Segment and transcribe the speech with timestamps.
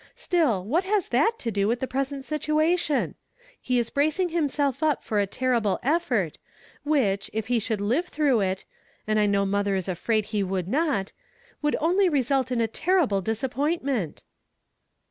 [0.15, 3.13] Still, what has that to do with the present question?
[3.61, 6.39] He is bracing himself up for a terrible effort,
[6.81, 8.65] which, if he should live through it,—
[9.07, 11.11] and I know mother is afraid he would not,—
[11.63, 14.23] ^vould only result in a terrible disappoint ment."